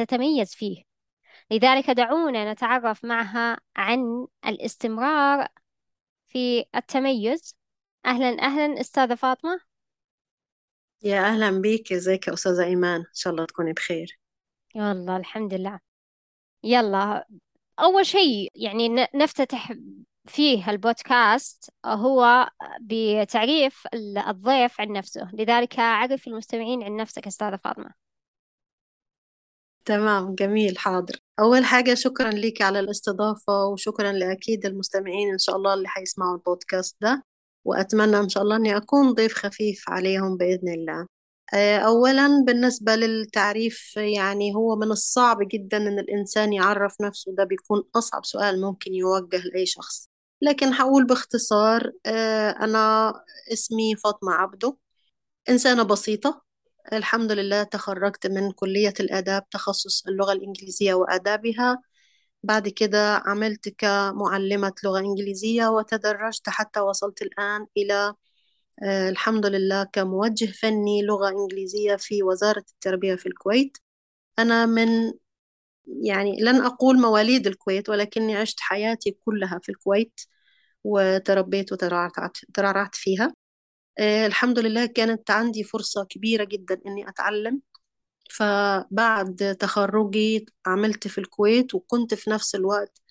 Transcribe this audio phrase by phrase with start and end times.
[0.00, 0.82] تتميز فيه.
[1.50, 5.48] لذلك دعونا نتعرف معها عن الاستمرار
[6.26, 7.56] في التميز.
[8.06, 9.60] أهلا أهلا أستاذة فاطمة.
[11.02, 11.92] يا أهلا بيك.
[11.92, 14.18] إزيك يا أستاذة إيمان؟ إن شاء الله تكوني بخير.
[14.74, 15.80] والله الحمد لله.
[16.62, 17.26] يلا
[17.78, 19.72] أول شيء يعني نفتتح
[20.26, 23.86] فيه البودكاست هو بتعريف
[24.28, 25.30] الضيف عن نفسه.
[25.32, 28.09] لذلك عرف المستمعين عن نفسك أستاذة فاطمة.
[29.84, 31.16] تمام جميل حاضر.
[31.40, 36.96] أول حاجة شكرا لك على الاستضافة وشكرا لأكيد المستمعين إن شاء الله اللي حيسمعوا البودكاست
[37.00, 37.24] ده.
[37.64, 41.06] وأتمنى إن شاء الله أني أكون ضيف خفيف عليهم بإذن الله.
[41.54, 47.82] آه، أولا بالنسبة للتعريف يعني هو من الصعب جدا أن الإنسان يعرف نفسه ده بيكون
[47.96, 50.08] أصعب سؤال ممكن يوجه لأي شخص.
[50.42, 53.12] لكن هقول باختصار آه، أنا
[53.52, 54.76] اسمي فاطمة عبده.
[55.50, 56.49] إنسانة بسيطة
[56.92, 61.82] الحمد لله تخرجت من كلية الآداب تخصص اللغة الإنجليزية وآدابها.
[62.42, 68.14] بعد كده عملت كمعلمة لغة إنجليزية وتدرجت حتى وصلت الآن إلى
[68.84, 73.78] آه، الحمد لله كموجه فني لغة إنجليزية في وزارة التربية في الكويت.
[74.38, 75.12] أنا من
[76.04, 80.20] يعني لن أقول مواليد الكويت ولكني عشت حياتي كلها في الكويت
[80.84, 83.34] وتربيت وترعرعت فيها.
[84.00, 87.60] الحمد لله كانت عندي فرصة كبيرة جدا إني أتعلم.
[88.30, 93.02] فبعد تخرجي عملت في الكويت وكنت في نفس الوقت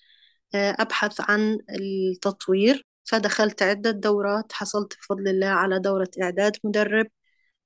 [0.54, 2.86] آه، أبحث عن التطوير.
[3.04, 7.06] فدخلت عدة دورات حصلت بفضل الله على دورة إعداد مدرب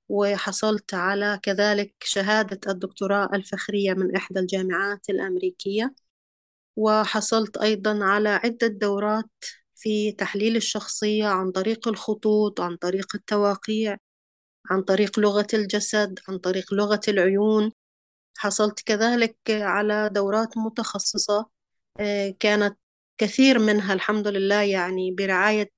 [0.09, 5.95] وحصلت على كذلك شهادة الدكتوراه الفخرية من إحدى الجامعات الأمريكية.
[6.75, 9.31] وحصلت أيضا على عدة دورات
[9.75, 13.97] في تحليل الشخصية عن طريق الخطوط عن طريق التواقيع
[14.71, 17.71] عن طريق لغة الجسد عن طريق لغة العيون.
[18.37, 21.49] حصلت كذلك على دورات متخصصة
[21.99, 22.77] آه، كانت
[23.17, 25.71] كثير منها الحمد لله يعني برعاية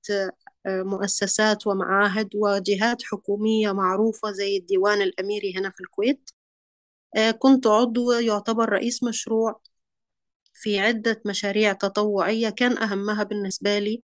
[0.66, 6.30] آه، مؤسسات ومعاهد وجهات حكومية معروفة زي الديوان الأميري هنا في الكويت.
[7.16, 9.60] آه، كنت عضو يعتبر رئيس مشروع.
[10.62, 14.02] في عدة مشاريع تطوعية كان أهمها بالنسبة لي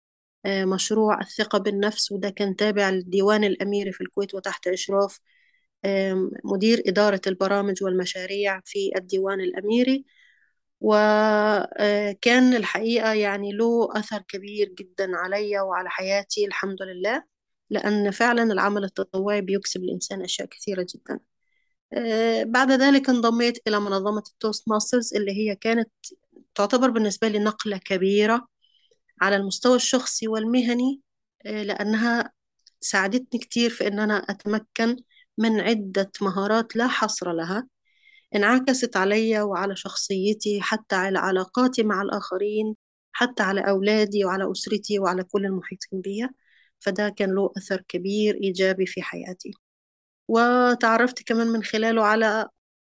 [0.46, 5.20] آه، مشروع الثقة بالنفس وده كان تابع للديوان الأميري في الكويت وتحت إشراف
[6.44, 10.04] مدير إدارة البرامج والمشاريع في الديوان الأميري.
[10.80, 17.24] وكان الحقيقة يعني له أثر كبير جدا علي وعلى حياتي الحمد لله
[17.70, 21.20] لأن فعلا العمل التطوعي بيكسب الإنسان أشياء كثيرة جدا.
[21.94, 25.90] آه، بعد ذلك انضميت إلى منظمة ال Toastmasters اللي هي كانت
[26.54, 28.48] تعتبر بالنسبة لي نقلة كبيرة
[29.22, 31.00] على المستوى الشخصي والمهني
[31.46, 32.32] آه، لأنها
[32.80, 34.96] ساعدتني كتير في أن أنا أتمكن
[35.38, 37.68] من عدة مهارات لا حصر لها
[38.34, 42.76] انعكست علي وعلى شخصيتي حتى على علاقاتي مع الآخرين
[43.12, 46.28] حتى على أولادي وعلى أسرتي وعلى كل المحيطين بي
[46.80, 49.54] فده كان له أثر كبير إيجابي في حياتي.
[50.28, 52.48] وتعرفت كمان من خلاله على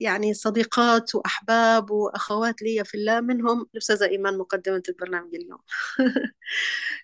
[0.03, 5.59] يعني صديقات وأحباب وأخوات لي في الله منهم الأستاذة إيمان مقدمة البرنامج اليوم.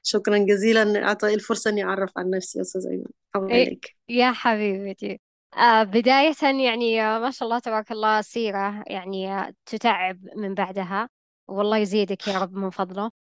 [0.03, 1.05] شكرا جزيلا.
[1.05, 3.51] أعطي الفرصة أني أعرف عن نفسي يا أستاذة إيمان.
[3.51, 5.21] إيه يا حبيبتي.
[5.57, 11.09] آه بداية يعني آه ما شاء الله تبارك الله سيرة يعني آه تتعب من بعدها.
[11.49, 13.11] والله يزيدك يا رب من فضله.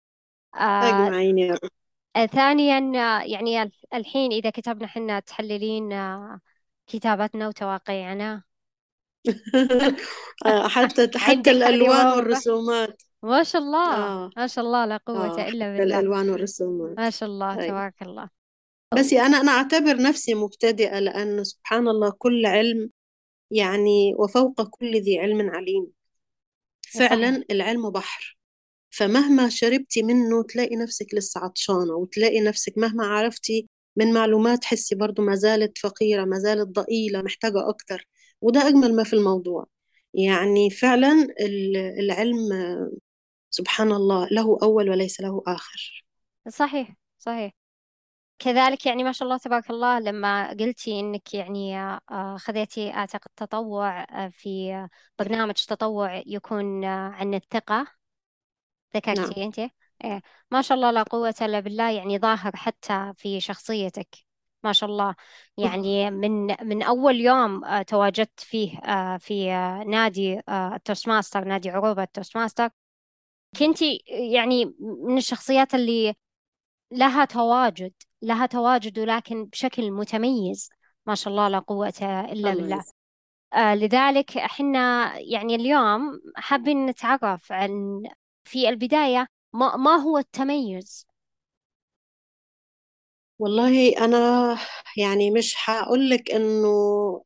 [0.54, 1.70] أجمعين يا رب.
[2.26, 2.78] ثانيا
[3.24, 5.92] يعني الحين إذا كتبنا حنا تحللين
[6.86, 8.42] كتابتنا وتواقيعنا
[10.44, 14.30] حتى حتى الألوان والرسومات ما شاء الله آه.
[14.36, 15.48] ما شاء الله لا قوة آه.
[15.48, 17.68] إلا بالله الألوان والرسومات ما شاء الله أي.
[17.68, 18.28] تبارك الله
[18.98, 22.90] بس أنا أنا أعتبر نفسي مبتدئة لأن سبحان الله كل علم
[23.50, 25.86] يعني وفوق كل ذي علم عليم
[26.92, 27.44] فعلا صحيح.
[27.50, 28.38] العلم بحر
[28.90, 35.22] فمهما شربتي منه تلاقي نفسك لسه عطشانة وتلاقي نفسك مهما عرفتي من معلومات حسي برضو
[35.22, 38.08] ما زالت فقيرة ما زالت ضئيلة محتاجة أكتر
[38.40, 39.66] وده أجمل ما في الموضوع.
[40.14, 41.28] يعني فعلا
[42.00, 42.36] العلم
[43.50, 46.04] سبحان الله له أول وليس له آخر.
[46.48, 47.52] صحيح صحيح.
[48.38, 54.02] كذلك يعني ما شاء الله تبارك الله لما قلتي إنك يعني آه، خذيتي أعتقد تطوع
[54.02, 54.88] آه، في
[55.18, 57.76] برنامج تطوع يكون آه، عن الثقة.
[57.76, 57.86] نعم.
[58.96, 59.58] ذكرتي أنت.
[60.04, 64.27] إيه ما شاء الله لا قوة إلا بالله يعني ظاهر حتى في شخصيتك.
[64.64, 65.14] ما شاء الله.
[65.58, 71.70] يعني من من أول يوم آه، تواجدت فيه آه، في آه، نادي ال Toastmaster نادي
[71.70, 72.68] عروبة ال Toastmaster
[73.58, 74.02] كنتي
[74.32, 76.14] يعني من الشخصيات اللي
[76.92, 80.68] لها تواجد لها تواجد ولكن بشكل متميز
[81.06, 82.84] ما شاء الله لا قوة إلا الله بالله
[83.54, 88.02] آه لذلك إحنا يعني اليوم حابين نتعرف عن
[88.44, 91.07] في البداية ما, ما هو التميز
[93.38, 94.56] والله أنا
[94.96, 96.68] يعني مش هقول لك إنه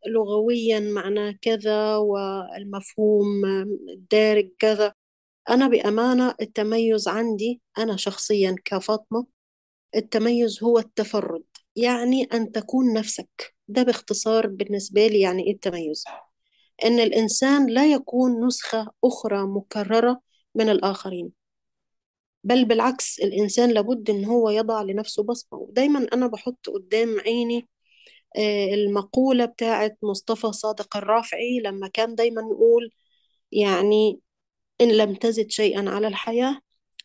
[0.07, 3.27] لغويا معناه كذا والمفهوم
[3.95, 4.95] الدارج كذا.
[5.51, 9.27] أنا بأمانة التميز عندي أنا شخصيا كفاطمة
[9.97, 11.45] التميز هو التفرد
[11.77, 13.55] يعني أن تكون نفسك.
[13.69, 16.05] ده باختصار بالنسبة لي يعني إيه التميز؟
[16.85, 20.21] إن الإنسان لا يكون نسخة أخرى مكررة
[20.55, 21.33] من الآخرين.
[22.45, 25.59] بل بالعكس الإنسان لابد إن هو يضع لنفسه بصمة.
[25.59, 27.69] ودايما أنا بحط قدام عيني
[28.39, 32.91] آه، المقولة بتاعت مصطفى صادق الرافعي لما كان دايما يقول
[33.53, 34.21] يعني
[34.81, 36.61] إن لم تزد شيئا على الحياة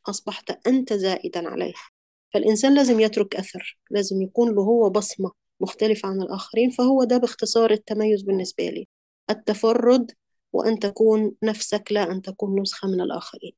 [0.10, 1.90] أصبحت أنت زائدا عليها.
[2.34, 7.72] فالإنسان لازم يترك أثر لازم يكون له هو بصمة مختلفة عن الآخرين فهو ده باختصار
[7.72, 8.88] التميز بالنسبة لي.
[9.30, 10.12] التفرد
[10.54, 13.54] وأن تكون نفسك لا أن تكون نسخة من الآخرين.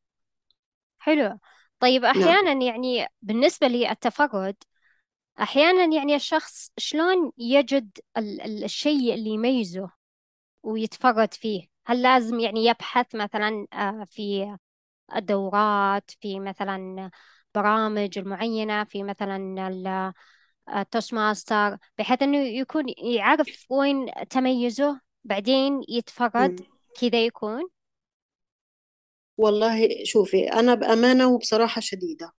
[1.00, 1.40] حلو.
[1.80, 2.18] طيب نعم.
[2.18, 4.56] أحيانا يعني بالنسبة للتفرد
[5.42, 9.90] أحيانا يعني الشخص شلون يجد ال ال الشيء اللي يميزه
[10.64, 14.58] ويتفرد فيه؟ هل لازم يعني يبحث مثلا آه، في
[15.16, 17.10] الدورات في مثلا
[17.56, 20.14] برامج المعينة في مثلا ال-
[20.76, 26.68] ال Toastmaster بحيث إنه يكون يعرف وين تميزه بعدين يتفرد مم.
[27.02, 27.70] كذا يكون؟
[29.40, 32.32] والله شوفي أنا بأمانة وبصراحة شديدة.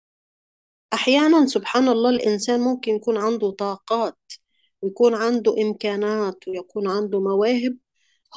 [0.94, 4.18] أحيانا سبحان الله الإنسان ممكن يكون عنده طاقات
[4.82, 7.78] ويكون عنده إمكانات ويكون عنده مواهب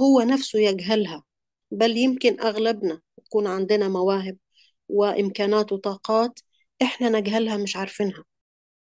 [0.03, 1.25] هو نفسه يجهلها.
[1.71, 4.39] بل يمكن أغلبنا يكون عندنا مواهب
[4.89, 6.41] وإمكانات وطاقات
[6.83, 8.25] إحنا نجهلها مش عارفينها.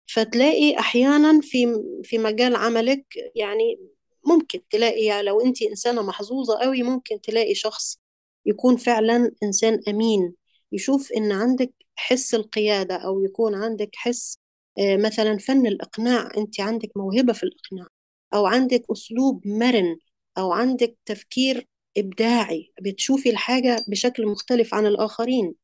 [0.07, 1.67] فتلاقي أحيانا في
[2.03, 3.05] في مجال عملك
[3.35, 3.79] يعني
[4.27, 7.99] ممكن تلاقي يعني لو أنت إنسانة محظوظة قوي ممكن تلاقي شخص
[8.45, 10.33] يكون فعلا إنسان أمين
[10.71, 14.37] يشوف إن عندك حس القيادة أو يكون عندك حس
[14.79, 17.87] آه، مثلا فن الإقناع أنت عندك موهبة في الإقناع
[18.33, 19.97] أو عندك أسلوب مرن
[20.37, 21.67] أو عندك تفكير
[21.97, 25.55] إبداعي بتشوفي الحاجة بشكل مختلف عن الآخرين.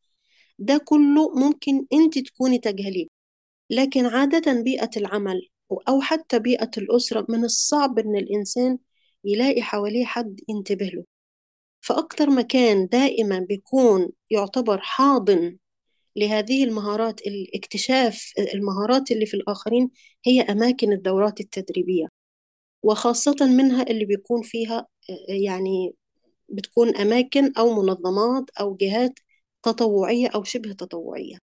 [0.59, 3.07] ده كله ممكن أنت تكوني تجهليه.
[3.69, 5.49] لكن عادة بيئة العمل
[5.89, 8.77] أو حتى بيئة الأسرة من الصعب إن الإنسان
[9.25, 11.05] يلاقي حواليه حد ينتبه له.
[11.81, 15.57] فأكتر مكان دائما بيكون يعتبر حاضن
[16.15, 19.89] لهذه المهارات الاكتشاف المهارات اللي في الآخرين
[20.25, 22.07] هي أماكن الدورات التدريبية
[22.83, 24.87] وخاصة منها اللي بيكون فيها
[25.29, 25.95] يعني
[26.49, 29.19] بتكون أماكن أو منظمات أو جهات
[29.63, 31.37] تطوعية أو شبه تطوعية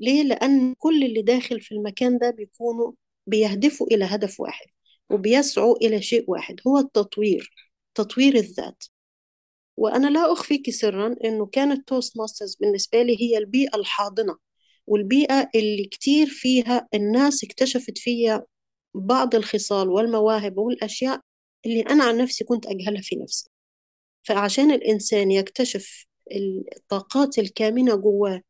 [0.00, 2.92] ليه؟ لأن كل اللي داخل في المكان ده بيكونوا
[3.26, 4.66] بيهدفوا إلى هدف واحد
[5.10, 7.50] وبيسعوا إلى شيء واحد هو التطوير
[7.94, 8.84] تطوير الذات
[9.76, 14.36] وأنا لا أخفيك سرا أنه كانت Toastmasters بالنسبة لي هي البيئة الحاضنة
[14.86, 18.46] والبيئة اللي كتير فيها الناس اكتشفت فيها
[18.94, 21.20] بعض الخصال والمواهب والأشياء
[21.66, 23.50] اللي أنا عن نفسي كنت أجهلها في نفسي.
[24.22, 26.06] فعشان الإنسان يكتشف
[26.76, 28.42] الطاقات الكامنة جواه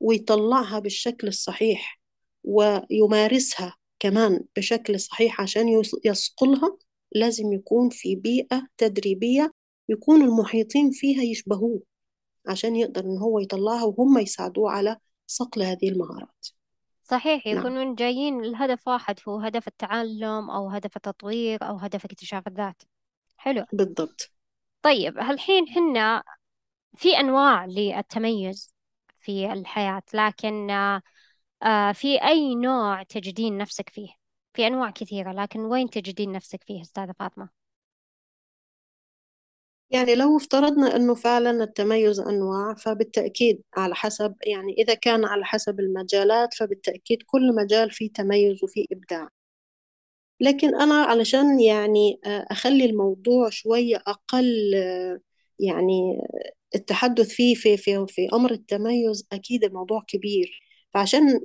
[0.00, 2.00] ويطلعها بالشكل الصحيح
[2.44, 6.76] ويمارسها كمان بشكل صحيح عشان يص- يصقلها
[7.12, 9.52] لازم يكون في بيئة تدريبية
[9.92, 11.80] يكون المحيطين فيها يشبهوه
[12.48, 14.96] عشان يقدر إن هو يطلعها وهم يساعدوه على
[15.26, 16.46] صقل هذه المهارات.
[17.02, 17.58] صحيح نعم.
[17.58, 22.82] يكونون جايين الهدف واحد هو هدف التعلم أو هدف التطوير أو هدف اكتشاف الذات.
[23.36, 23.64] حلو.
[23.72, 24.30] بالضبط.
[24.82, 26.22] طيب هالحين حنا
[26.96, 28.74] في أنواع للتميز
[29.20, 34.08] في الحياة لكن آه، في أي نوع تجدين نفسك فيه؟
[34.54, 37.61] في أنواع كثيرة لكن وين تجدين نفسك فيه أستاذة فاطمة؟
[39.92, 45.80] يعني لو افترضنا أنه فعلا التميز أنواع فبالتأكيد على حسب يعني إذا كان على حسب
[45.80, 49.28] المجالات فبالتأكيد كل مجال فيه تميز وفيه إبداع.
[50.40, 55.20] لكن أنا علشان يعني آه، أخلي الموضوع شوية أقل آه،
[55.58, 56.18] يعني
[56.74, 60.62] التحدث فيه في في في أمر التميز أكيد الموضوع كبير.
[60.94, 61.40] فعشان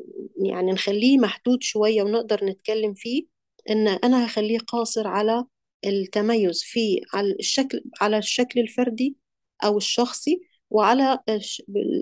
[0.46, 3.26] يعني نخليه محدود شوية ونقدر نتكلم فيه
[3.70, 5.46] إن أنا هخليه قاصر على
[5.86, 9.16] التميز في على الشكل على الشكل الفردي
[9.64, 11.20] أو الشخصي وعلى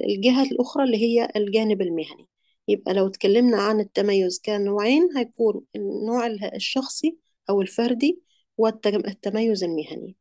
[0.07, 2.27] الجهة الأخرى اللي هي الجانب المهني.
[2.67, 7.17] يبقى لو اتكلمنا عن التميز كنوعين هيكون النوع الشخصي
[7.49, 8.21] أو الفردي
[8.57, 10.15] والتميز المهني.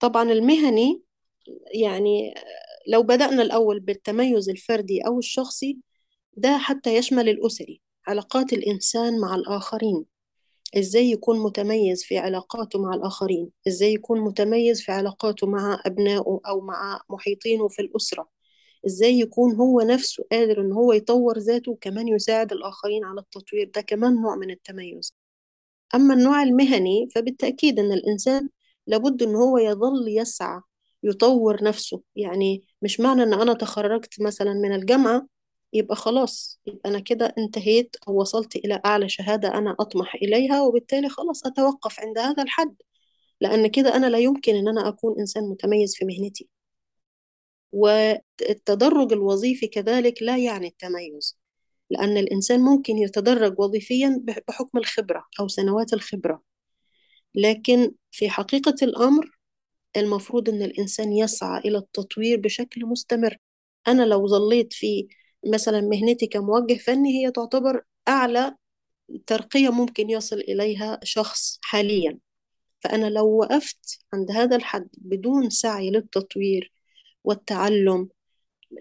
[0.00, 1.02] طبعا المهني
[1.74, 2.34] يعني
[2.88, 5.78] لو بدأنا الأول بالتميز الفردي أو الشخصي
[6.36, 10.04] ده حتى يشمل الأسري علاقات الإنسان مع الآخرين.
[10.76, 16.60] إزاي يكون متميز في علاقاته مع الآخرين؟ إزاي يكون متميز في علاقاته مع أبنائه أو
[16.60, 18.28] مع محيطينه في الأسرة؟
[18.86, 23.80] إزاي يكون هو نفسه قادر إن هو يطور ذاته وكمان يساعد الآخرين على التطوير؟ ده
[23.80, 25.14] كمان نوع من التميز.
[25.94, 28.48] أما النوع المهني فبالتأكيد إن الإنسان
[28.86, 30.60] لابد إن هو يظل يسعى
[31.02, 32.02] يطور نفسه.
[32.16, 35.26] يعني مش معنى إن أنا تخرجت مثلا من الجامعة
[35.72, 41.08] يبقى خلاص يبقى أنا كده انتهيت أو وصلت إلى أعلى شهادة أنا أطمح إليها وبالتالي
[41.08, 42.76] خلاص أتوقف عند هذا الحد.
[43.40, 46.48] لأن كده أنا لا يمكن إن أنا أكون إنسان متميز في مهنتي.
[47.72, 51.38] والتدرج الوظيفي كذلك لا يعني التميز.
[51.90, 56.42] لأن الإنسان ممكن يتدرج وظيفيا بحكم الخبرة أو سنوات الخبرة.
[57.34, 59.38] لكن في حقيقة الأمر
[59.96, 63.36] المفروض أن الإنسان يسعى إلى التطوير بشكل مستمر.
[63.88, 65.08] أنا لو ظليت في
[65.46, 68.56] مثلا مهنتي كموجه فني هي تعتبر أعلى
[69.26, 72.18] ترقية ممكن يصل إليها شخص حاليا.
[72.80, 76.72] فأنا لو وقفت عند هذا الحد بدون سعي للتطوير
[77.24, 78.08] والتعلم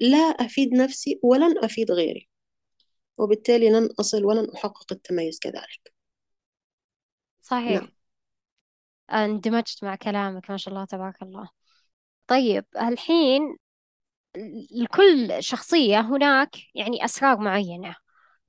[0.02, 2.30] لا أفيد نفسي ولن أفيد غيري
[3.18, 5.94] وبالتالي لن أصل ولن أحقق التميز كذلك.
[7.42, 7.82] صحيح.
[7.82, 7.92] نعم.
[9.12, 11.50] اندمجت مع كلامك ما شاء الله تبارك الله.
[12.28, 13.58] طيب الحين
[14.72, 17.96] لكل شخصية هناك يعني أسرار معينة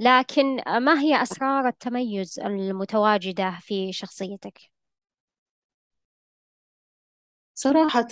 [0.00, 4.59] لكن ما هي أسرار التميز المتواجدة في شخصيتك؟
[7.54, 8.09] صراحة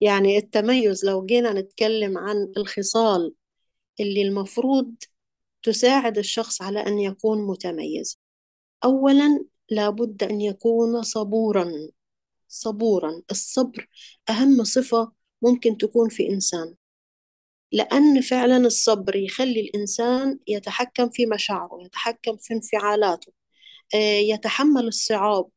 [0.00, 3.34] يعني التميز لو جينا نتكلم عن الخصال
[4.00, 4.94] اللي المفروض
[5.62, 8.20] تساعد الشخص على أن يكون متميز
[8.84, 11.72] أولا لابد أن يكون صبورا
[12.48, 13.88] صبورا الصبر
[14.30, 16.74] أهم صفة ممكن تكون في إنسان.
[17.72, 23.32] لأن فعلا الصبر يخلي الإنسان يتحكم في مشاعره يتحكم في انفعالاته
[23.94, 25.48] آه، يتحمل الصعاب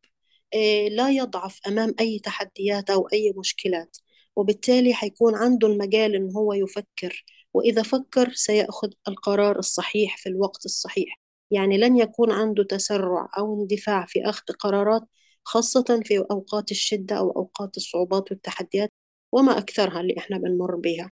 [0.55, 3.97] آه، لا يضعف أمام أي تحديات أو أي مشكلات
[4.35, 11.19] وبالتالي حيكون عنده المجال إن هو يفكر وإذا فكر سيأخذ القرار الصحيح في الوقت الصحيح.
[11.51, 15.03] يعني لن يكون عنده تسرع أو اندفاع في أخذ قرارات
[15.43, 18.91] خاصة في أوقات الشدة أو أوقات الصعوبات والتحديات.
[19.31, 21.11] وما أكثرها اللي إحنا بنمر بها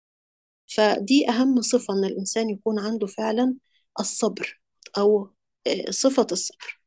[0.67, 3.55] فدي أهم صفة إن الإنسان يكون عنده فعلا
[4.01, 4.61] الصبر
[4.99, 5.31] أو
[5.67, 6.81] آه، صفة الصبر.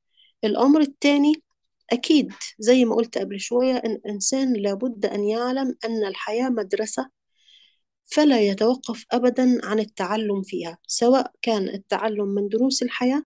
[0.44, 1.34] الأمر الثاني
[1.91, 7.10] أكيد زي ما قلت قبل شوية إن الإنسان لابد أن يعلم أن الحياة مدرسة
[8.05, 13.24] فلا يتوقف أبدا عن التعلم فيها سواء كان التعلم من دروس الحياة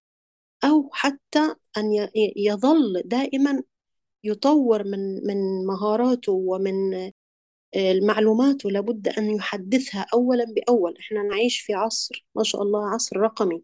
[0.64, 3.64] أو حتى أن يظل دائما
[4.24, 7.12] يطور من من مهاراته ومن
[7.76, 10.98] المعلومات لابد أن يحدثها أولا بأول.
[11.00, 13.64] إحنا نعيش في عصر ما شاء الله عصر رقمي.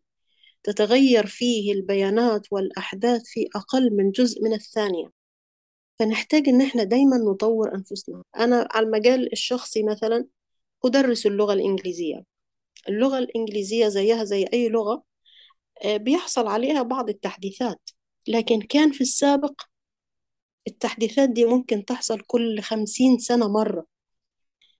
[0.63, 5.11] تتغير فيه البيانات والأحداث في أقل من جزء من الثانية.
[5.99, 8.23] فنحتاج إن إحنا دايما نطور أنفسنا.
[8.39, 10.25] أنا على المجال الشخصي مثلا
[10.85, 12.23] أدرس اللغة الإنجليزية.
[12.89, 15.03] اللغة الإنجليزية زيها زي أي لغة
[15.83, 17.89] آه، بيحصل عليها بعض التحديثات.
[18.27, 19.61] لكن كان في السابق
[20.67, 23.94] التحديثات دي ممكن تحصل كل خمسين سنة مرة.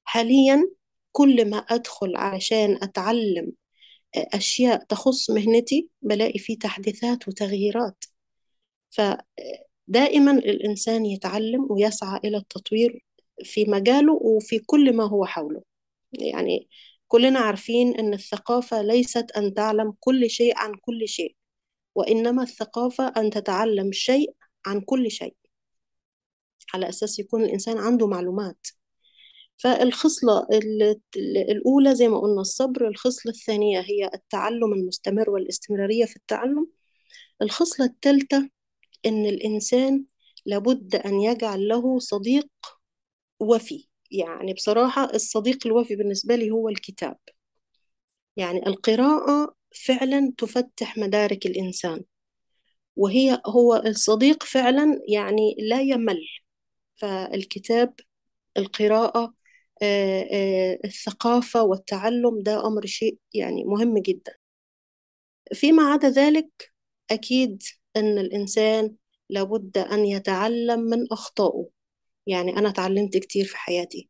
[0.05, 0.71] حاليا
[1.11, 3.51] كل ما أدخل علشان أتعلم
[4.17, 8.05] آه، أشياء تخص مهنتي بلاقي فيه تحديثات وتغييرات.
[8.89, 13.05] فدائما الإنسان يتعلم ويسعى إلى التطوير
[13.43, 15.61] في مجاله وفي كل ما هو حوله.
[16.13, 16.69] يعني
[17.07, 21.35] كلنا عارفين أن الثقافة ليست أن تعلم كل شيء عن كل شيء
[21.95, 24.35] وإنما الثقافة أن تتعلم شيء
[24.65, 25.35] عن كل شيء.
[26.73, 28.67] على أساس يكون الإنسان عنده معلومات.
[29.57, 30.47] فالخصلة
[31.49, 36.67] الأولى زي ما قلنا الصبر الخصلة الثانية هي التعلم المستمر والاستمرارية في التعلم.
[37.41, 38.49] الخصلة الثالثة
[39.05, 40.05] إن الإنسان
[40.45, 42.47] لابد أن يجعل له صديق
[43.39, 43.87] وفي.
[44.11, 47.17] يعني بصراحة الصديق الوفي بالنسبة لي هو الكتاب.
[48.37, 52.03] يعني القراءة فعلا تفتح مدارك الإنسان.
[52.95, 56.19] وهي هو الصديق فعلا يعني لا يمل.
[56.95, 57.93] فالكتاب
[58.57, 59.33] القراءة
[60.85, 64.33] الثقافة والتعلم ده أمر شيء يعني مهم جدا.
[65.53, 66.73] فيما عدا ذلك
[67.11, 67.63] أكيد
[67.95, 68.95] أن الإنسان
[69.29, 71.69] لابد أن يتعلم من أخطائه.
[72.27, 74.09] يعني أنا تعلمت كتير في حياتي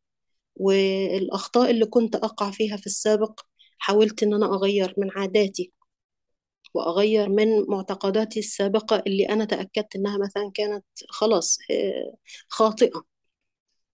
[0.55, 3.41] والأخطاء اللي كنت أقع فيها في السابق
[3.79, 5.73] حاولت إن أنا أغير من عاداتي
[6.73, 12.15] وأغير من معتقداتي السابقة اللي أنا تأكدت إنها مثلا كانت خلاص آه،
[12.49, 13.05] خاطئة.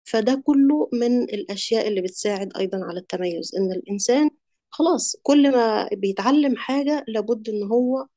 [0.04, 4.30] فده كله من الأشياء اللي بتساعد أيضا على التميز إن الإنسان
[4.70, 8.08] خلاص كل ما بيتعلم حاجة لابد إن هو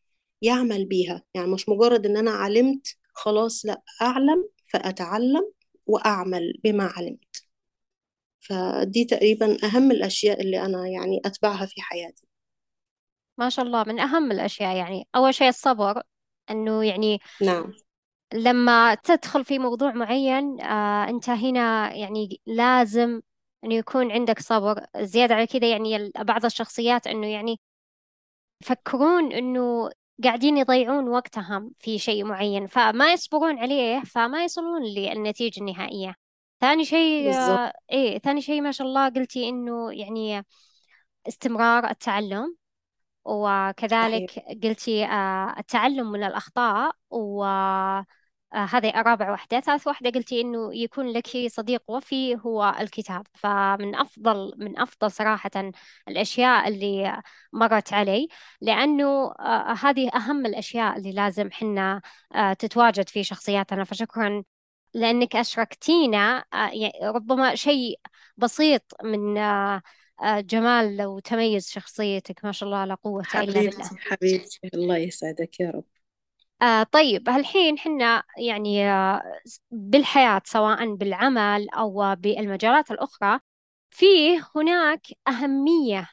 [0.43, 1.23] يعمل بيها.
[1.35, 5.53] يعني مش مجرد إن أنا علمت خلاص لأ أعلم فأتعلم
[5.87, 7.45] وأعمل بما علمت.
[8.41, 12.27] فدي تقريبا أهم الأشياء اللي أنا يعني أتبعها في حياتي.
[13.39, 15.09] ما شاء الله من أهم الأشياء يعني.
[15.17, 16.03] أول شيء الصبر
[16.51, 17.73] أنه يعني نعم.
[18.35, 23.21] لما تدخل في موضوع معين آه أنت هنا يعني لازم
[23.65, 24.87] أنه يكون عندك صبر.
[24.97, 27.61] زيادة على كذا يعني بعض الشخصيات أنه يعني
[28.63, 29.91] يفكرون أنه
[30.25, 36.15] قاعدين يضيعون وقتهم في شيء معين فما يصبرون عليه فما يصلون للنتيجة النهائية.
[36.61, 40.47] ثاني شيء آه إيه ثاني شيء ما شاء الله قلتي إنه يعني
[41.29, 42.57] استمرار التعلم
[43.25, 43.69] صحيح.
[43.71, 46.93] وكذلك قلتي آه، التعلم من الأخطاء
[48.55, 53.27] وهذه رابع واحدة ثالث واحدة قلتي إنه يكون لك صديق وفي هو الكتاب.
[53.35, 55.51] فمن أفضل من أفضل صراحة
[56.09, 58.29] الأشياء اللي مرت علي
[58.61, 62.01] لأنه آه، هذه أهم الأشياء اللي لازم حنا
[62.35, 63.85] آه، تتواجد في شخصياتنا.
[63.85, 64.43] فشكرا
[64.95, 68.01] لأنك أشركتينا آه، يعني ربما شيء
[68.37, 69.83] بسيط من آه،
[70.23, 72.45] آه، جمال وتميز شخصيتك.
[72.45, 73.71] ما شاء الله لا قوة إلا بالله.
[73.71, 74.61] حبيبتي حبيبتي.
[74.75, 75.85] الله يسعدك يا رب.
[76.63, 79.23] آه طيب هالحين حنا يعني آه
[79.71, 83.41] بالحياة سواء بالعمل أو بالمجالات الأخرى
[83.91, 86.11] فيه هناك أهمية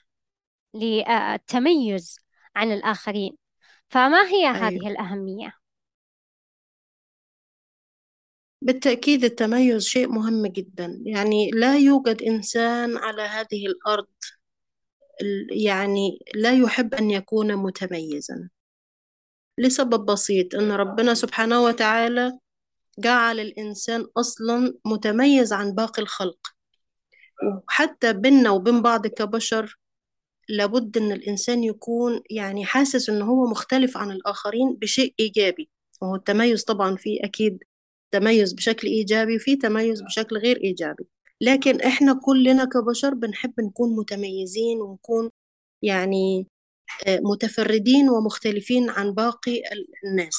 [0.74, 2.20] للتميز
[2.56, 3.38] عن الآخرين.
[3.90, 4.68] فما هي أيوة.
[4.68, 5.54] هذه الأهمية؟
[8.62, 11.02] بالتأكيد التميز شيء مهم جدا.
[11.06, 14.08] يعني لا يوجد إنسان على هذه الأرض
[15.22, 18.50] ال- يعني لا يحب أن يكون متميزا.
[19.62, 22.40] لسبب بسيط أن ربنا سبحانه وتعالى
[23.00, 26.48] جعل الإنسان أصلا متميز عن باقي الخلق.
[27.68, 29.80] وحتى بيننا وبين بعض كبشر
[30.50, 35.70] لابد أن الإنسان يكون يعني حاسس أنه هو مختلف عن الآخرين بشيء إيجابي.
[36.02, 37.64] وهو التميز طبعا فيه أكيد
[38.12, 41.08] تميز بشكل إيجابي وفيه تميز بشكل غير إيجابي.
[41.42, 45.30] لكن إحنا كلنا كبشر بنحب نكون متميزين ونكون
[45.82, 46.48] يعني
[47.08, 50.38] متفردين ومختلفين عن باقي ال- الناس.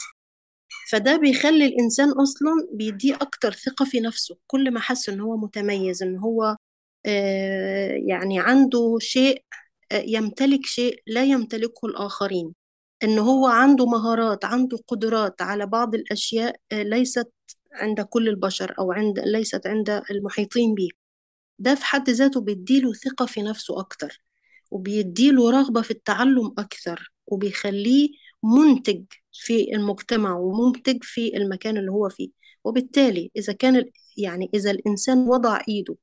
[0.90, 6.02] فده بيخلي الإنسان أصلا بيديه أكتر ثقة في نفسه كل ما حس إن هو متميز
[6.02, 6.56] إن هو
[7.06, 9.44] آه، يعني عنده شيء
[9.92, 12.54] آه، يمتلك شيء لا يمتلكه الآخرين.
[13.04, 17.32] إن هو عنده مهارات عنده قدرات على بعض الأشياء آه، ليست
[17.74, 20.88] عند كل البشر أو عند ليست عند المحيطين به
[21.58, 24.22] ده في حد ذاته بيديله ثقة في نفسه أكتر.
[24.72, 28.08] وبيديله رغبة في التعلم أكثر وبيخليه
[28.44, 32.30] منتج في المجتمع ومنتج في المكان اللي هو فيه.
[32.64, 33.84] وبالتالي إذا كان
[34.16, 35.96] يعني إذا الإنسان وضع إيده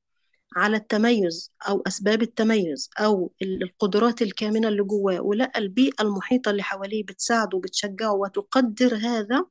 [0.56, 6.62] على التميز أو أسباب التميز أو ال- القدرات الكامنة اللي جواه ولقى البيئة المحيطة اللي
[6.62, 9.44] حواليه بتساعده وبتشجعه وتقدر هذا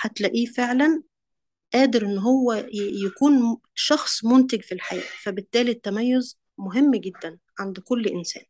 [0.00, 1.02] هتلاقيه فعلا
[1.74, 2.52] قادر إن هو
[3.06, 5.02] يكون شخص منتج في الحياة.
[5.22, 8.44] فبالتالي التميز مهم جدا عند كل إنسان.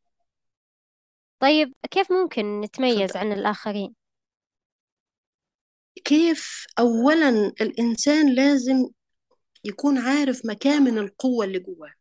[1.40, 3.94] طيب كيف ممكن نتميز اتفضل عن الآخرين؟
[6.04, 7.28] كيف أولا
[7.60, 8.88] الإنسان لازم
[9.64, 11.92] يكون عارف مكامن القوة اللي جواه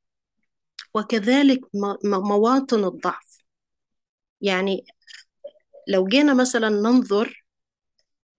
[0.94, 1.60] وكذلك
[2.04, 3.44] مواطن الضعف.
[4.42, 4.86] يعني
[5.88, 7.46] لو جينا مثلا ننظر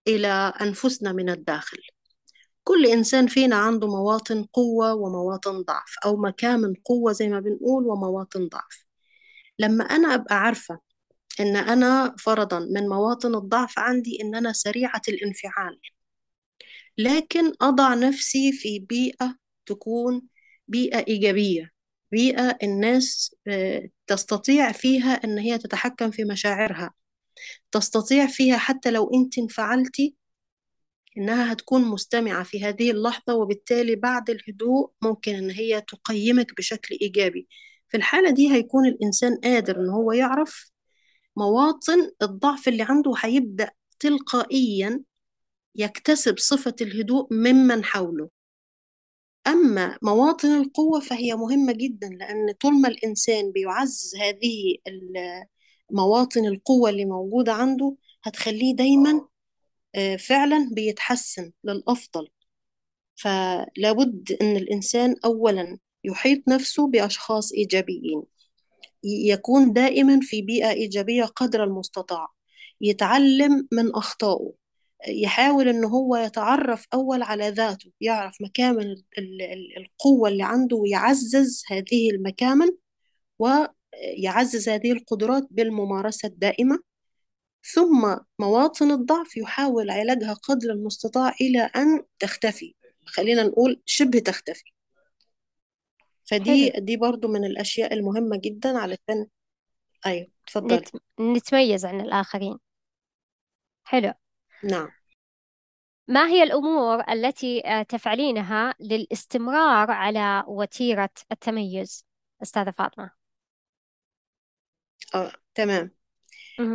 [0.07, 1.77] إلى أنفسنا من الداخل
[2.67, 8.47] كل إنسان فينا عنده مواطن قوة ومواطن ضعف أو مكامن قوة زي ما بنقول ومواطن
[8.47, 8.85] ضعف.
[9.59, 10.79] لما أنا أبقى عارفة
[11.39, 15.79] إن أنا فرضا من مواطن الضعف عندي إن أنا سريعة الانفعال
[16.97, 20.21] لكن أضع نفسي في بيئة تكون
[20.67, 21.71] بيئة إيجابية
[22.11, 26.93] بيئة الناس آه، تستطيع فيها إن هي تتحكم في مشاعرها
[27.71, 30.15] تستطيع فيها حتى لو أنت انفعلتي
[31.17, 37.47] إنها هتكون مستمعة في هذه اللحظة وبالتالي بعد الهدوء ممكن إن هي تقيمك بشكل إيجابي.
[37.87, 40.71] في الحالة دي هيكون الإنسان قادر إن هو يعرف
[41.35, 45.03] مواطن الضعف اللي عنده هيبدأ تلقائيا
[45.75, 48.29] يكتسب صفة الهدوء ممن حوله.
[49.47, 54.75] أما مواطن القوة فهي مهمة جدا لأن طول ما الإنسان بيعزز هذه
[55.91, 59.27] مواطن القوة اللي موجودة عنده هتخليه دايما
[60.19, 62.27] فعلا بيتحسن للأفضل.
[63.15, 68.23] فلابد أن الإنسان أولا يحيط نفسه بأشخاص إيجابيين
[69.03, 72.27] يكون دائما في بيئة إيجابية قدر المستطاع
[72.81, 74.53] يتعلم من أخطائه
[75.07, 79.03] يحاول إن هو يتعرف أول على ذاته يعرف مكامن ال-
[79.41, 82.69] ال- القوة اللي عنده ويعزز هذه المكامن
[83.39, 86.79] ويعزز هذه القدرات بالممارسة الدائمة.
[87.73, 92.75] ثم مواطن الضعف يحاول علاجها قدر المستطاع إلى أن تختفي.
[93.05, 94.71] خلينا نقول شبه تختفي.
[96.25, 96.85] فدي حلو.
[96.85, 99.27] دي برضو من الأشياء المهمة جدا علشان
[100.05, 100.89] أيوة تفضل نت...
[101.19, 102.57] نتميز عن الآخرين.
[103.83, 104.13] حلو.
[104.63, 104.89] نعم.
[106.07, 112.05] ما هي الأمور التي آه، تفعلينها للاستمرار على وتيرة التميز
[112.41, 113.11] أستاذة فاطمة؟
[115.15, 115.96] آه، تمام.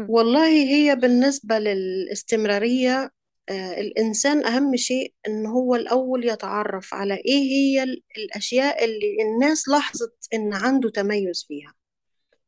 [0.09, 3.11] والله هي بالنسبة للاستمرارية
[3.49, 9.69] آه، الإنسان أهم شيء إن هو الأول يتعرف على إيه هي ال- الأشياء اللي الناس
[9.69, 11.75] لاحظت إن عنده تميز فيها.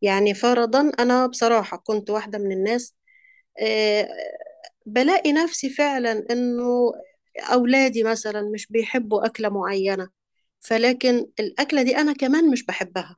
[0.03, 2.95] يعني فرضا أنا بصراحة كنت واحدة من الناس
[3.63, 4.09] آه،
[4.87, 6.93] بلاقي نفسي فعلا إنه
[7.53, 10.09] أولادي مثلا مش بيحبوا أكلة معينة
[10.61, 13.17] فلكن الأكلة دي أنا كمان مش بحبها.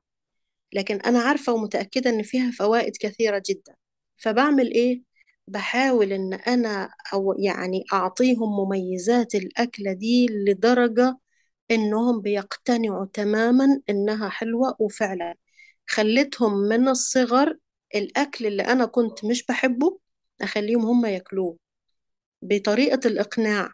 [0.75, 3.75] لكن أنا عارفة ومتأكدة إن فيها فوائد كثيرة جدا.
[4.17, 5.03] فبعمل إيه؟
[5.49, 11.19] بحاول إن أنا أو يعني أعطيهم مميزات الأكلة دي لدرجة
[11.71, 15.35] إنهم بيقتنعوا تماما إنها حلوة وفعلا.
[15.89, 17.59] خليتهم من الصغر
[17.95, 19.99] الأكل اللي أنا كنت مش بحبه
[20.43, 21.59] أخليهم هم ياكلوه
[22.43, 23.71] بطريقة الإقناع.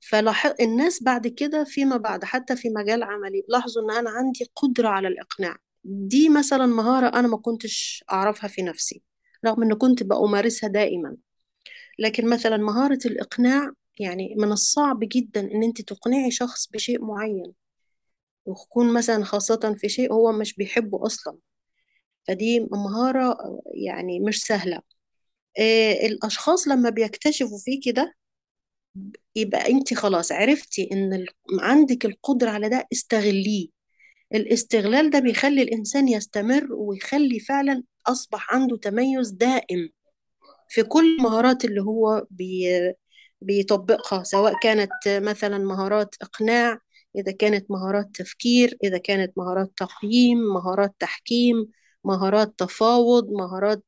[0.00, 4.88] فلاحظ الناس بعد كده فيما بعد حتى في مجال عملي لاحظوا إن أنا عندي قدرة
[4.88, 5.56] على الإقناع.
[5.84, 9.02] دي مثلا مهارة أنا ما كنتش أعرفها في نفسي.
[9.46, 11.16] رغم إن كنت بأمارسها دائما.
[11.98, 13.70] لكن مثلا مهارة الإقناع
[14.00, 17.52] يعني من الصعب جدا إن أنت تقنعي شخص بشيء معين.
[18.46, 21.38] ويكون مثلا خاصة في شيء هو مش بيحبه أصلا.
[22.28, 23.36] فدي مهارة
[23.74, 24.80] يعني مش سهلة.
[25.58, 28.14] إيه الأشخاص لما بيكتشفوا فيكي ده
[29.36, 31.26] يبقى أنت خلاص عرفتي ال-
[31.60, 33.68] عندك القدرة على ده استغليه.
[34.34, 39.88] الاستغلال ده بيخلي الإنسان يستمر ويخلي فعلا أصبح عنده تميز دائم
[40.68, 42.66] في كل المهارات اللي هو بي
[43.40, 46.78] بيطبقها سواء كانت مثلا مهارات إقناع
[47.16, 51.66] إذا كانت مهارات تفكير إذا كانت مهارات تقييم مهارات تحكيم
[52.04, 53.84] مهارات تفاوض مهارات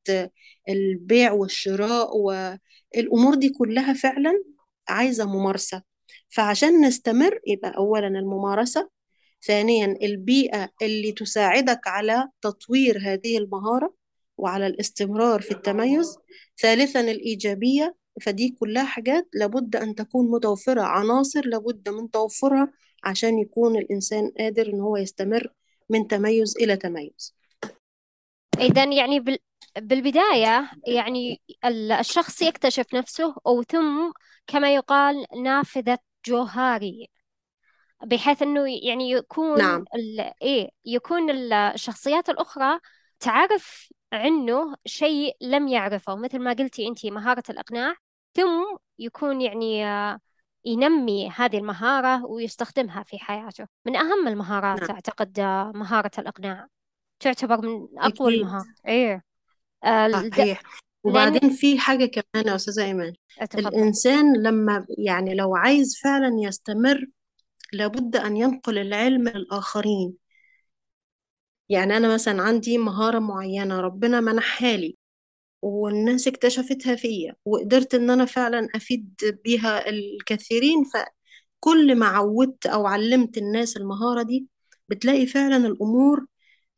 [0.69, 4.45] البيع والشراء والأمور دي كلها فعلا
[4.89, 5.83] عايزة ممارسة.
[6.29, 8.91] فعشان نستمر يبقى أولا الممارسة
[9.47, 13.95] ثانيا البيئة اللي تساعدك على تطوير هذه المهارة
[14.39, 16.19] وعلى الاستمرار في التميز.
[16.59, 17.95] ثالثا الإيجابية.
[18.23, 20.83] فدي كلها حاجات لابد أن تكون متوفرة.
[20.83, 22.73] عناصر لابد من توفرها
[23.05, 25.53] عشان يكون الإنسان قادر إن هو يستمر
[25.91, 27.35] من تميز إلى تميز.
[28.61, 29.39] إذا يعني بال...
[29.79, 34.13] بالبداية يعني ال- الشخص يكتشف نفسه أو ثم
[34.47, 37.09] كما يقال نافذة جوهري.
[38.07, 39.85] بحيث إنه يعني يكون نعم.
[39.95, 40.21] ال...
[40.43, 42.79] إيه يكون ال- الشخصيات الأخرى
[43.21, 47.95] تعرف عنه شيء لم يعرفه مثل ما قلتي انتي مهارة الإقناع
[48.35, 50.19] ثم يكون يعني آه،
[50.65, 53.67] ينمي هذه المهارة ويستخدمها في حياته.
[53.87, 54.91] من أهم المهارات نعم.
[54.91, 56.67] أعتقد آه، مهارة الإقناع.
[57.21, 58.27] تعتبر من أكيد.
[58.27, 59.25] المهارات إيه.
[59.85, 60.63] آه، صحيح.
[61.05, 63.13] وبعدين في حاجة كمان يا أستاذة إيمان.
[63.41, 63.67] اتفضل.
[63.69, 67.07] الإنسان لما يعني لو عايز فعلا يستمر
[67.73, 70.28] لابد أن ينقل العلم للآخرين.
[71.69, 74.97] يعني أنا مثلا عندي مهارة معينة ربنا منحها لي
[75.63, 83.39] والناس اكتشفتها فيا وقدرت إن أنا فعلا أفيد بيها الكثيرين فكل ما عودت أو علمت
[83.39, 84.47] الناس المهارة دي
[84.89, 86.27] بتلاقي فعلا الأمور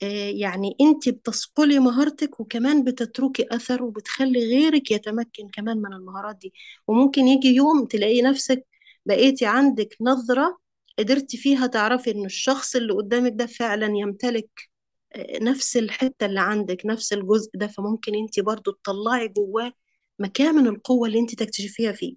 [0.02, 6.52] آه، يعني انت بتصقلي مهارتك وكمان بتتركي أثر وبتخلي غيرك يتمكن كمان من المهارات دي.
[6.88, 8.66] وممكن يجي يوم تلاقي نفسك
[9.06, 10.58] بقيتي عندك نظرة
[10.98, 14.70] قدرتي فيها تعرفي إن الشخص اللي قدامك ده فعلا يمتلك
[15.18, 19.72] نفس الحتة اللي عندك نفس الجزء ده فممكن انت برضو تطلعي جواه
[20.18, 22.16] مكامن القوة اللي انت تكتشفيها فيه.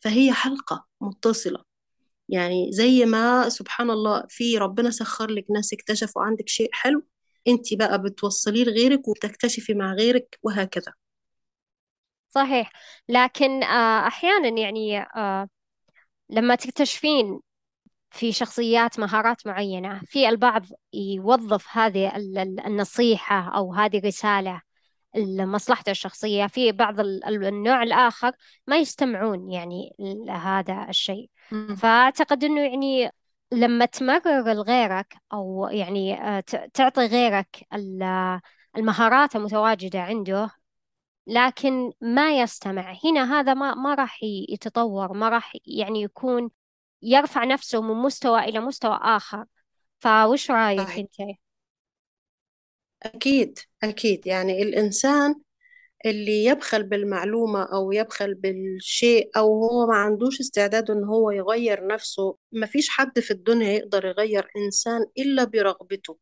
[0.00, 1.64] فهي حلقة متصلة.
[2.28, 7.04] يعني زي ما سبحان الله في ربنا سخر لك ناس اكتشفوا عندك شيء حلو
[7.48, 10.92] انت بقى بتوصليه لغيرك وبتكتشفي مع غيرك وهكذا.
[12.28, 12.72] صحيح.
[13.08, 15.48] لكن آه، أحيانا يعني آه،
[16.30, 17.40] لما تكتشفين
[18.12, 22.16] في شخصيات مهارات معينة في البعض يوظف هذه
[22.66, 24.62] النصيحة أو هذه الرسالة
[25.16, 28.32] لمصلحته الشخصية في بعض النوع الآخر
[28.66, 31.30] ما يستمعون يعني لهذا الشيء.
[31.76, 33.10] فأعتقد أنه يعني
[33.52, 36.40] لما تمرر لغيرك أو يعني آه،
[36.74, 37.66] تعطي غيرك
[38.76, 40.50] المهارات المتواجدة عنده
[41.26, 42.94] لكن ما يستمع.
[43.04, 46.50] هنا هذا ما ما راح يتطور ما راح يعني يكون
[47.02, 49.46] يرفع نفسه من مستوى إلى مستوى آخر
[50.00, 50.98] فوش رأيك صحيح.
[50.98, 51.38] أنت؟
[53.02, 55.34] أكيد أكيد يعني الإنسان
[56.06, 62.36] اللي يبخل بالمعلومة أو يبخل بالشيء أو هو ما عندوش استعداد إن هو يغير نفسه
[62.52, 66.18] ما فيش حد في الدنيا يقدر يغير إنسان إلا برغبته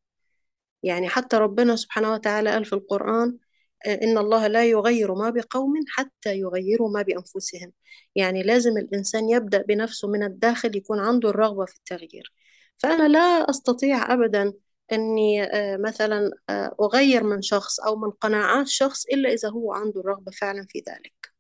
[0.83, 3.39] يعني حتى ربنا سبحانه وتعالى قال في القرآن
[3.87, 7.73] إن الله لا يغير ما بقوم حتى يغيروا ما بأنفسهم.
[8.15, 12.33] يعني لازم الإنسان يبدأ بنفسه من الداخل يكون عنده الرغبة في التغيير.
[12.79, 14.53] فأنا لا أستطيع أبدا
[14.93, 20.01] أني آه، مثلا آه، أغير من شخص أو من قناعات شخص إلا إذا هو عنده
[20.01, 21.33] الرغبة فعلا في ذلك.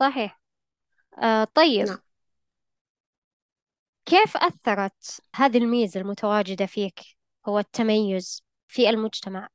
[0.00, 0.40] صحيح.
[1.22, 1.86] آه طيب.
[1.86, 1.98] نعم.
[4.06, 7.00] كيف أثرت هذه الميزة المتواجدة فيك؟
[7.48, 9.48] هو التميز في المجتمع.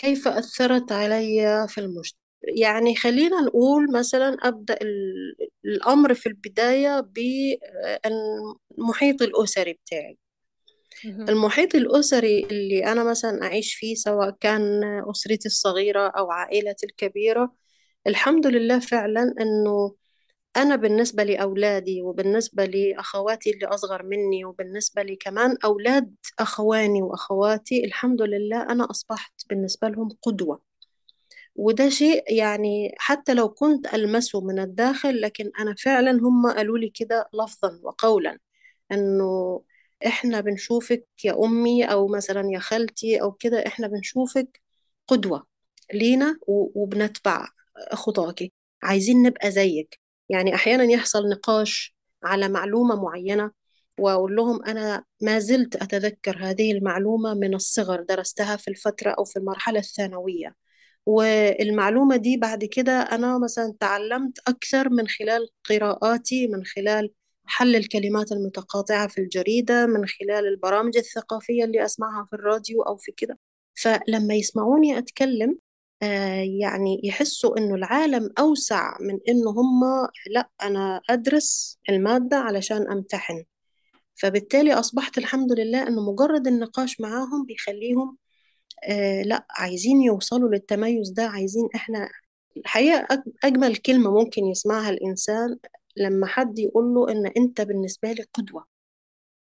[0.00, 4.78] كيف أثرت علي في المجتمع؟ يعني خلينا نقول مثلا أبدأ
[5.64, 8.12] الأمر في البداية بالمحيط
[9.22, 10.18] الأسري بتاعي.
[11.28, 17.54] المحيط الأسري اللي أنا مثلا أعيش فيه سواء كان أسرتي الصغيرة أو عائلتي الكبيرة
[18.06, 19.94] الحمد لله فعلا أنه
[20.56, 28.22] أنا بالنسبة لأولادي وبالنسبة لأخواتي اللي أصغر مني وبالنسبة لي كمان أولاد أخواني وأخواتي الحمد
[28.22, 30.62] لله أنا أصبحت بالنسبة لهم قدوة.
[31.56, 36.90] وده شيء يعني حتى لو كنت ألمسه من الداخل لكن أنا فعلا هم قالوا لي
[36.90, 38.38] كده لفظا وقولا
[38.92, 39.62] أنه
[40.06, 44.62] إحنا بنشوفك يا أمي أو مثلا يا خالتي أو كده إحنا بنشوفك
[45.08, 45.46] قدوة
[45.94, 47.48] لينا وبنتبع
[47.94, 49.99] خطاكي عايزين نبقى زيك.
[50.30, 53.50] يعني أحيانا يحصل نقاش على معلومة معينة
[53.98, 59.38] وأقول لهم أنا ما زلت أتذكر هذه المعلومة من الصغر درستها في الفترة أو في
[59.38, 60.54] المرحلة الثانوية.
[61.06, 67.10] والمعلومة دي بعد كده أنا مثلا تعلمت أكثر من خلال قراءاتي من خلال
[67.46, 73.12] حل الكلمات المتقاطعة في الجريدة من خلال البرامج الثقافية اللي أسمعها في الراديو أو في
[73.12, 73.38] كده.
[73.74, 75.58] فلما يسمعوني أتكلم
[76.60, 79.80] يعني يحسوا إنه العالم أوسع من إنه هم
[80.30, 83.44] لأ أنا أدرس المادة علشان أمتحن.
[84.14, 88.16] فبالتالي أصبحت الحمد لله إنه مجرد النقاش معاهم بيخليهم
[88.88, 92.08] آه لأ عايزين يوصلوا للتميز ده عايزين إحنا
[92.56, 95.58] الحقيقة أجمل كلمة ممكن يسمعها الإنسان
[95.96, 98.64] لما حد يقول له إن أنت بالنسبة لي قدوة.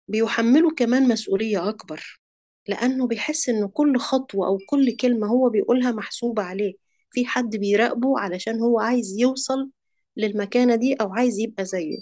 [0.07, 2.21] بيحمله كمان مسؤولية أكبر.
[2.67, 6.73] لأنه بيحس إن كل خطوة أو كل كلمة هو بيقولها محسوبة عليه.
[7.11, 9.71] في حد بيراقبه علشان هو عايز يوصل
[10.17, 11.97] للمكانة دي أو عايز يبقى زيه.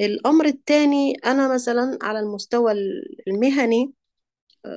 [0.00, 2.72] الأمر التاني أنا مثلا على المستوى
[3.28, 3.92] المهني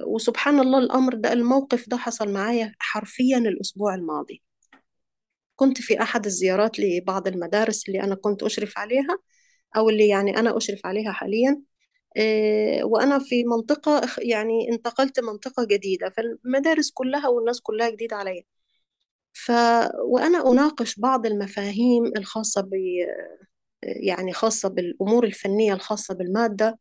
[0.07, 4.43] وسبحان الله الأمر ده الموقف ده حصل معايا حرفيا الأسبوع الماضي.
[5.55, 9.17] كنت في أحد الزيارات لبعض المدارس اللي أنا كنت أشرف عليها
[9.77, 11.51] أو اللي يعني أنا أشرف عليها حاليا.
[11.51, 11.74] آه،
[12.83, 18.43] وأنا في منطقة يعني انتقلت منطقة جديدة فالمدارس كلها والناس كلها جديدة عليا.
[19.33, 19.51] ف
[20.05, 22.73] وأنا أناقش بعض المفاهيم الخاصة ب
[23.83, 26.79] يعني خاصة بالأمور الفنية الخاصة بالمادة.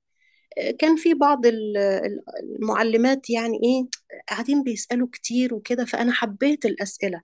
[0.59, 1.47] آه، كان في بعض
[2.43, 3.87] المعلمات يعني إيه
[4.29, 7.23] قاعدين بيسألوا كتير وكده فأنا حبيت الأسئلة.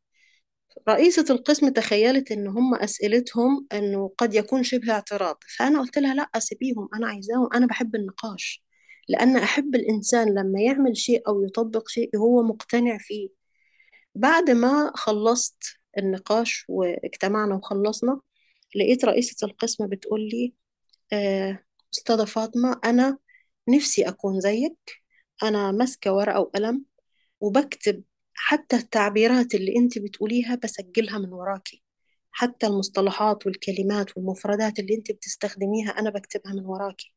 [0.88, 6.38] رئيسة القسم تخيلت إن هم أسئلتهم إنه قد يكون شبه اعتراض فأنا قلت لها لأ
[6.38, 8.64] سيبيهم أنا عايزاهم أنا بحب النقاش.
[9.08, 13.28] لأن أحب الإنسان لما يعمل شيء أو يطبق شيء هو مقتنع فيه.
[14.14, 15.62] بعد ما خلصت
[15.98, 18.20] النقاش واجتمعنا وخلصنا
[18.76, 20.54] لقيت رئيسة القسم بتقول لي
[21.12, 21.58] آه،
[21.94, 23.18] أستاذة فاطمة أنا
[23.68, 24.76] نفسي أكون زيك
[25.42, 26.84] أنا ماسكة ورقة وقلم
[27.40, 28.04] وبكتب
[28.42, 31.82] حتى التعبيرات اللي انت بتقوليها بسجلها من وراكي.
[32.30, 37.14] حتى المصطلحات والكلمات والمفردات اللي انت بتستخدميها أنا بكتبها من وراكي.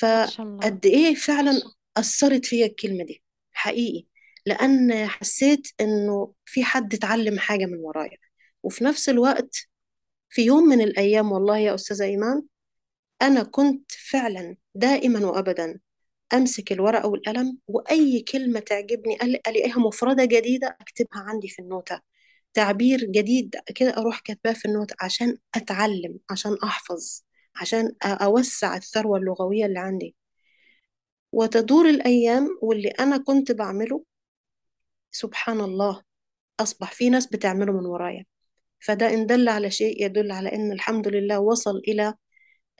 [0.00, 1.62] فقد إيه فعلا
[1.96, 4.06] أثرت فيا الكلمة دي حقيقي.
[4.46, 8.18] لأن حسيت إنه في حد اتعلم حاجة من ورايا.
[8.62, 9.56] وفي نفس الوقت
[10.30, 12.42] في يوم من الأيام والله يا أستاذة إيمان
[13.22, 15.80] أنا كنت فعلا دائما وابدا
[16.34, 22.00] أمسك الورقة والقلم وأي كلمة تعجبني ألاقيها مفردة جديدة أكتبها عندي في النوتة.
[22.54, 27.22] تعبير جديد كده أروح كاتباه في النوتة عشان أتعلم عشان أحفظ
[27.56, 30.16] عشان أوسع الثروة اللغوية اللي عندي.
[31.32, 34.04] وتدور الأيام واللي أنا كنت بعمله
[35.10, 36.02] سبحان الله
[36.60, 38.24] أصبح في ناس بتعمله من ورايا.
[38.80, 42.14] فده إن دل على شيء يدل على إن الحمد لله وصل إلى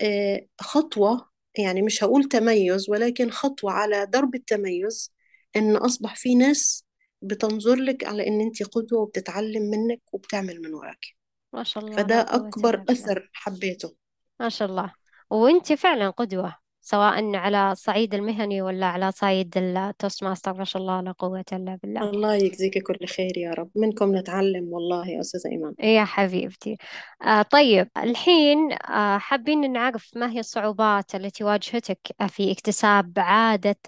[0.01, 1.29] آه، خطوة
[1.59, 5.13] يعني مش هقول تميز ولكن خطوة على درب التميز
[5.57, 6.85] إن أصبح في ناس
[7.23, 11.07] بتنظر لك على إن أنت قدوة وبتتعلم منك وبتعمل من وراك.
[11.53, 13.97] ما شاء الله فده لا قوة أكبر بالله أثر حبيته.
[14.41, 14.95] ما شاء الله.
[15.31, 16.66] وانت فعلا قدوة.
[16.87, 21.79] سواء على الصعيد المهني ولا على صعيد ال Toastmaster ما شاء الله لا قوة إلا
[21.83, 22.11] بالله.
[22.11, 23.71] الله يجزيك كل خير يا رب.
[23.75, 25.75] منكم نتعلم والله يا أستاذة إيمان.
[25.81, 26.77] يا حبيبتي.
[27.23, 33.81] آه طيب الحين آه حابين نعرف ما هي الصعوبات التي واجهتك في اكتساب عادة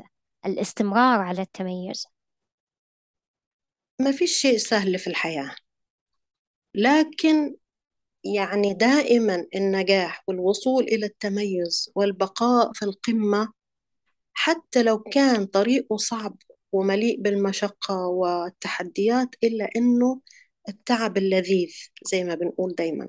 [0.46, 2.06] الاستمرار على التميز؟
[4.00, 5.54] ما فيش شيء سهل في الحياة
[6.74, 7.56] لكن
[8.24, 13.52] يعني دائما النجاح والوصول إلى التميز والبقاء في القمة
[14.34, 16.36] حتى لو كان طريقه صعب
[16.72, 20.20] ومليء بالمشقة والتحديات إلا إنه
[20.68, 21.72] التعب اللذيذ
[22.12, 23.08] زي ما بنقول دايما.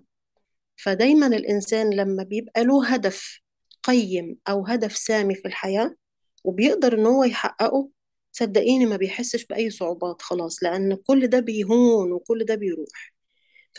[0.78, 3.42] فدايما الإنسان لما بيبقى له هدف
[3.84, 5.96] قيم أو هدف سامي في الحياة
[6.44, 7.90] وبيقدر إن هو يحققه
[8.32, 13.14] صدقيني ما بيحسش بأي صعوبات خلاص لأن كل ده بيهون وكل ده بيروح.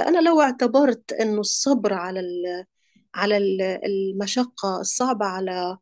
[0.01, 2.21] فأنا لو اعتبرت إنه الصبر على
[3.15, 5.79] على ال- المشقة الصعبة على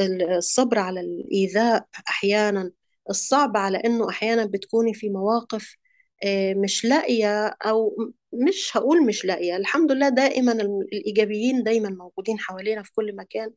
[0.00, 2.72] ال- الصبر على الإيذاء أحيانا
[3.10, 5.76] الصعب على إنه أحيانا بتكوني في مواقف
[6.24, 7.96] آه، مش لاقية أو
[8.32, 10.52] مش هقول مش لاقية الحمد لله دائما
[10.92, 13.50] الإيجابيين دايما موجودين حوالينا في كل مكان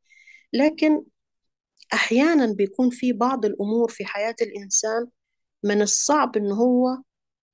[0.54, 1.04] لكن
[1.94, 5.08] أحيانا بيكون في بعض الأمور في حياة الإنسان
[5.64, 6.98] من الصعب إن هو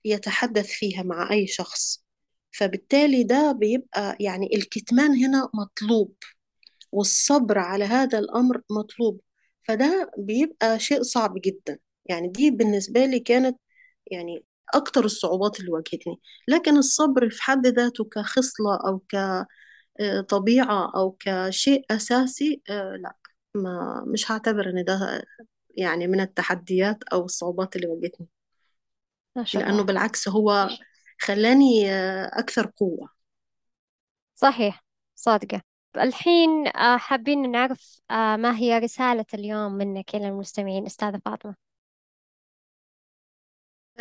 [0.05, 2.00] يتحدث فيها مع أي شخص.
[2.51, 6.13] فبالتالي ده بيبقى يعني الكتمان هنا مطلوب
[6.91, 9.21] والصبر على هذا الأمر مطلوب.
[9.67, 11.79] فده بيبقى شيء صعب جدا.
[12.05, 13.57] يعني دي بالنسبة لي كانت
[14.11, 16.19] يعني أكتر الصعوبات اللي واجهتني.
[16.47, 23.15] لكن الصبر في حد ذاته كخصلة أو كطبيعة أو كشيء أساسي آه، لا
[23.55, 25.23] ما مش هعتبر إن ده
[25.77, 28.27] يعني من التحديات أو الصعوبات اللي واجهتني.
[29.53, 30.69] لأنه بالعكس هو
[31.23, 33.09] خلاني آه، أكثر قوة.
[34.35, 34.83] صحيح
[35.15, 35.61] صادقة.
[35.97, 41.55] الحين آه حابين نعرف آه ما هي رسالة اليوم منك إلى المستمعين أستاذة فاطمة؟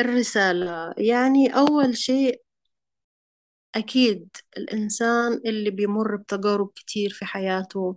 [0.01, 2.43] الرسالة يعني أول شيء
[3.75, 4.29] أكيد
[4.59, 7.97] الإنسان اللي بيمر بتجارب كتير في حياته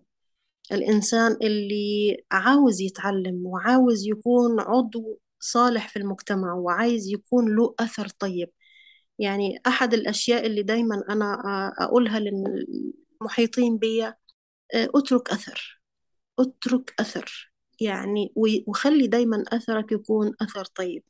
[0.71, 8.49] الإنسان اللي عاوز يتعلم وعاوز يكون عضو صالح في المجتمع وعايز يكون له أثر طيب.
[9.23, 11.35] يعني أحد الأشياء اللي دايما أنا
[11.79, 14.13] أقولها للمحيطين بي
[14.73, 15.81] أترك أثر
[16.39, 18.33] اترك أثر يعني
[18.67, 21.03] وخلي دايما أثرك يكون أثر طيب.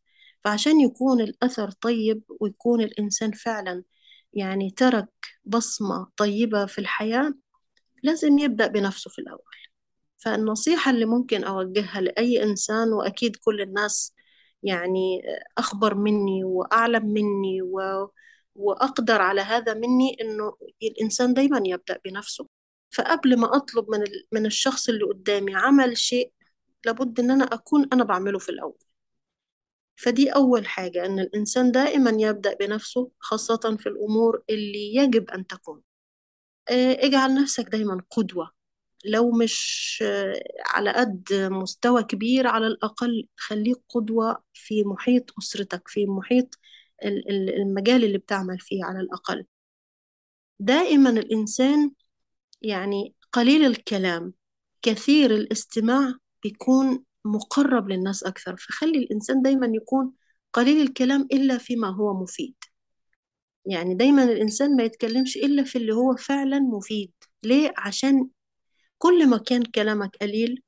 [0.44, 3.84] فعشان يكون الأثر طيب ويكون الإنسان فعلا
[4.34, 5.10] يعني ترك
[5.46, 7.34] بصمة طيبة في الحياة
[8.04, 9.42] لازم يبدأ بنفسه في الأول.
[10.18, 14.14] فالنصيحة اللي ممكن أوجهها لأي إنسان وأكيد كل الناس
[14.64, 15.22] يعني
[15.58, 18.08] أخبر مني وأعلم مني و...
[18.56, 22.48] وأقدر على هذا مني إنه الإنسان دايما يبدأ بنفسه.
[22.92, 24.28] فقبل ما أطلب من ال...
[24.32, 26.34] من الشخص اللي قدامي عمل شيء
[26.86, 28.78] لابد إن أنا أكون أنا بعمله في الأول.
[29.96, 35.82] فدي أول حاجة إن الإنسان دائما يبدأ بنفسه خاصة في الأمور اللي يجب أن تكون
[36.70, 38.52] آه، اجعل نفسك دايما قدوة.
[39.04, 40.04] لو مش
[40.66, 46.60] على قد مستوى كبير على الأقل خليك قدوة في محيط أسرتك في محيط
[47.06, 49.46] ال- ال- المجال اللي بتعمل فيه على الأقل.
[50.60, 51.92] دائما الإنسان
[52.62, 54.34] يعني قليل الكلام
[54.82, 56.14] كثير الاستماع
[56.44, 58.56] بيكون مقرب للناس أكثر.
[58.58, 60.12] فخلي الإنسان دايما يكون
[60.54, 62.56] قليل الكلام إلا فيما هو مفيد.
[63.66, 67.12] يعني دايما الإنسان ما يتكلمش إلا في اللي هو فعلا مفيد.
[67.44, 68.30] ليه؟ عشان
[69.04, 70.64] كل ما كان كلامك قليل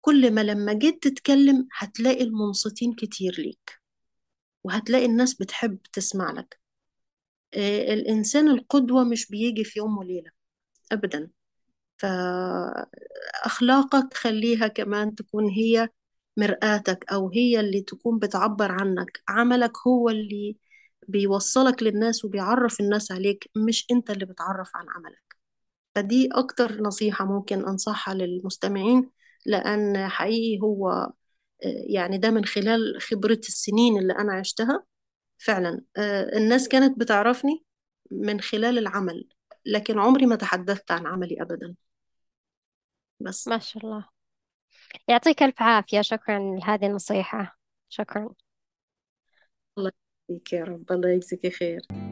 [0.00, 3.80] كل ما لما جيت تتكلم هتلاقي المنصتين كتير ليك
[4.64, 6.60] وهتلاقي الناس بتحب تسمع لك.
[7.54, 10.30] آه، الإنسان القدوة مش بيجي في يوم وليلة
[10.92, 11.30] أبدا.
[11.98, 15.88] فأخلاقك خليها كمان تكون هي
[16.36, 19.22] مرآتك أو هي اللي تكون بتعبر عنك.
[19.28, 20.56] عملك هو اللي
[21.08, 25.31] بيوصلك للناس وبيعرف الناس عليك مش أنت اللي بتعرف عن عملك.
[25.94, 29.10] فدي أكتر نصيحة ممكن أنصحها للمستمعين
[29.46, 30.90] لأن حقيقي هو
[31.64, 34.84] آه، يعني ده من خلال خبرة السنين اللي أنا عشتها
[35.38, 35.82] فعلا.
[35.96, 37.64] آه، الناس كانت بتعرفني
[38.10, 39.28] من خلال العمل
[39.66, 41.74] لكن عمري ما تحدثت عن عملي أبدا.
[43.20, 43.48] بس.
[43.48, 44.08] ما شاء الله.
[45.08, 46.00] يعطيك ألف عافية.
[46.00, 47.58] شكرا لهذه النصيحة.
[47.88, 48.34] شكرا.
[49.78, 49.90] الله
[50.28, 50.92] يجزيك يا رب.
[50.92, 52.11] الله يجزيك خير.